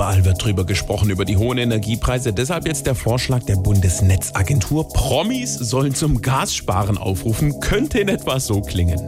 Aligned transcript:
Überall 0.00 0.24
wird 0.24 0.42
drüber 0.42 0.64
gesprochen, 0.64 1.10
über 1.10 1.26
die 1.26 1.36
hohen 1.36 1.58
Energiepreise. 1.58 2.32
Deshalb 2.32 2.66
jetzt 2.66 2.86
der 2.86 2.94
Vorschlag 2.94 3.42
der 3.42 3.56
Bundesnetzagentur. 3.56 4.88
Promis 4.88 5.52
sollen 5.58 5.94
zum 5.94 6.22
Gassparen 6.22 6.96
aufrufen. 6.96 7.60
Könnte 7.60 7.98
in 7.98 8.08
etwa 8.08 8.40
so 8.40 8.62
klingen. 8.62 8.98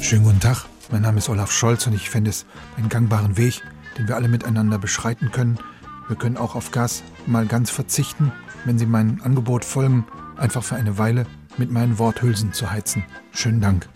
Schönen 0.00 0.22
guten 0.22 0.38
Tag. 0.38 0.66
Mein 0.92 1.02
Name 1.02 1.18
ist 1.18 1.28
Olaf 1.28 1.50
Scholz 1.50 1.88
und 1.88 1.94
ich 1.94 2.08
fände 2.08 2.30
es 2.30 2.46
einen 2.76 2.88
gangbaren 2.88 3.36
Weg, 3.36 3.60
den 3.98 4.06
wir 4.06 4.14
alle 4.14 4.28
miteinander 4.28 4.78
beschreiten 4.78 5.32
können. 5.32 5.58
Wir 6.06 6.14
können 6.14 6.36
auch 6.36 6.54
auf 6.54 6.70
Gas 6.70 7.02
mal 7.26 7.46
ganz 7.46 7.70
verzichten, 7.70 8.30
wenn 8.66 8.78
Sie 8.78 8.86
meinem 8.86 9.20
Angebot 9.24 9.64
folgen, 9.64 10.06
einfach 10.36 10.62
für 10.62 10.76
eine 10.76 10.96
Weile 10.96 11.26
mit 11.56 11.72
meinen 11.72 11.98
Worthülsen 11.98 12.52
zu 12.52 12.70
heizen. 12.70 13.02
Schönen 13.32 13.60
Dank. 13.60 13.88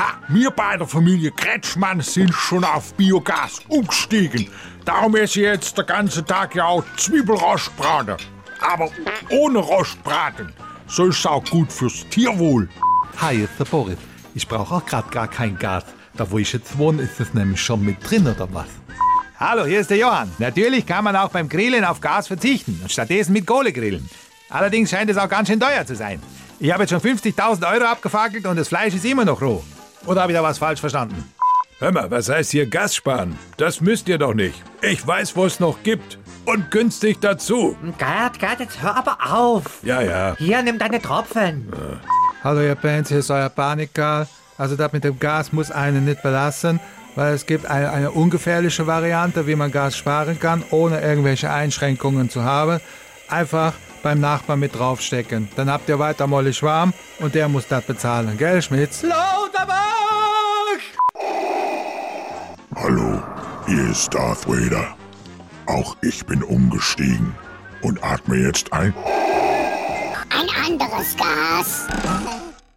Ha, 0.00 0.14
wir 0.28 0.50
bei 0.50 0.78
der 0.78 0.86
Familie 0.86 1.30
Kretschmann 1.30 2.00
sind 2.00 2.32
schon 2.32 2.64
auf 2.64 2.94
Biogas 2.94 3.60
umgestiegen. 3.68 4.48
Darum 4.86 5.14
esse 5.14 5.40
ich 5.40 5.44
jetzt 5.44 5.76
den 5.76 5.84
ganzen 5.84 6.24
Tag 6.24 6.54
ja 6.54 6.64
auch 6.64 6.84
Zwiebelrostbraten. 6.96 8.16
Aber 8.62 8.90
ohne 9.28 9.58
Rostbraten. 9.58 10.54
So 10.86 11.04
ist 11.04 11.18
es 11.18 11.26
auch 11.26 11.44
gut 11.44 11.70
fürs 11.70 12.08
Tierwohl. 12.08 12.70
Hi, 13.18 13.42
ist 13.42 13.58
der 13.58 13.66
Boris. 13.66 13.98
Ich 14.34 14.48
brauche 14.48 14.76
auch 14.76 14.86
gerade 14.86 15.10
gar 15.10 15.28
kein 15.28 15.58
Gas. 15.58 15.84
Da 16.14 16.30
wo 16.30 16.38
ich 16.38 16.50
jetzt 16.50 16.78
wohne, 16.78 17.02
ist 17.02 17.20
es 17.20 17.34
nämlich 17.34 17.60
schon 17.60 17.84
mit 17.84 17.98
drin 18.08 18.26
oder 18.26 18.48
was? 18.54 18.68
Hallo, 19.38 19.66
hier 19.66 19.80
ist 19.80 19.90
der 19.90 19.98
Johann. 19.98 20.32
Natürlich 20.38 20.86
kann 20.86 21.04
man 21.04 21.14
auch 21.14 21.28
beim 21.28 21.46
Grillen 21.46 21.84
auf 21.84 22.00
Gas 22.00 22.26
verzichten 22.26 22.80
und 22.82 22.90
stattdessen 22.90 23.34
mit 23.34 23.46
Kohle 23.46 23.70
grillen. 23.70 24.08
Allerdings 24.48 24.88
scheint 24.88 25.10
es 25.10 25.18
auch 25.18 25.28
ganz 25.28 25.48
schön 25.48 25.60
teuer 25.60 25.84
zu 25.84 25.94
sein. 25.94 26.22
Ich 26.58 26.72
habe 26.72 26.84
jetzt 26.84 26.90
schon 26.90 27.00
50.000 27.00 27.70
Euro 27.70 27.84
abgefackelt 27.84 28.46
und 28.46 28.56
das 28.56 28.68
Fleisch 28.68 28.94
ist 28.94 29.04
immer 29.04 29.26
noch 29.26 29.42
roh. 29.42 29.62
Oder 30.06 30.22
habe 30.22 30.32
ich 30.32 30.38
da 30.38 30.42
was 30.42 30.58
falsch 30.58 30.80
verstanden? 30.80 31.32
Hör 31.78 31.92
mal, 31.92 32.10
was 32.10 32.28
heißt 32.28 32.50
hier 32.50 32.66
Gas 32.66 32.94
sparen? 32.94 33.38
Das 33.56 33.80
müsst 33.80 34.08
ihr 34.08 34.18
doch 34.18 34.34
nicht. 34.34 34.62
Ich 34.82 35.06
weiß, 35.06 35.36
wo 35.36 35.46
es 35.46 35.60
noch 35.60 35.82
gibt. 35.82 36.18
Und 36.46 36.70
günstig 36.70 37.20
dazu. 37.20 37.76
Gerd, 37.98 38.38
Gerd, 38.38 38.60
jetzt 38.60 38.82
hör 38.82 38.96
aber 38.96 39.18
auf. 39.30 39.80
Ja, 39.82 40.00
ja. 40.02 40.34
Hier, 40.38 40.62
nimm 40.62 40.78
deine 40.78 41.00
Tropfen. 41.00 41.70
Hallo 42.42 42.62
ihr 42.62 42.74
Bands, 42.74 43.10
hier 43.10 43.18
ist 43.18 43.30
euer 43.30 43.48
Panikal. 43.50 44.26
Also 44.56 44.76
das 44.76 44.92
mit 44.92 45.04
dem 45.04 45.18
Gas 45.18 45.52
muss 45.52 45.70
einen 45.70 46.04
nicht 46.04 46.22
belassen, 46.22 46.80
weil 47.14 47.34
es 47.34 47.46
gibt 47.46 47.66
eine, 47.66 47.90
eine 47.90 48.10
ungefährliche 48.10 48.86
Variante, 48.86 49.46
wie 49.46 49.54
man 49.54 49.70
Gas 49.70 49.96
sparen 49.96 50.38
kann, 50.40 50.64
ohne 50.70 51.00
irgendwelche 51.00 51.50
Einschränkungen 51.50 52.30
zu 52.30 52.42
haben. 52.42 52.80
Einfach 53.30 53.74
beim 54.02 54.20
Nachbarn 54.20 54.60
mit 54.60 54.74
draufstecken. 54.76 55.48
Dann 55.56 55.70
habt 55.70 55.88
ihr 55.88 55.98
weiter 55.98 56.26
mollig 56.26 56.62
warm 56.62 56.92
und 57.20 57.34
der 57.34 57.48
muss 57.48 57.68
das 57.68 57.84
bezahlen. 57.84 58.36
Gell, 58.36 58.60
Schmitz? 58.60 59.02
Lauterbach! 59.02 59.76
Hallo, 62.74 63.22
hier 63.66 63.90
ist 63.90 64.12
Darth 64.12 64.48
Vader. 64.48 64.96
Auch 65.66 65.96
ich 66.02 66.24
bin 66.26 66.42
umgestiegen 66.42 67.34
und 67.82 68.02
atme 68.02 68.36
jetzt 68.36 68.72
ein 68.72 68.92
Ein 70.30 70.48
anderes 70.66 71.16
Gas. 71.16 71.86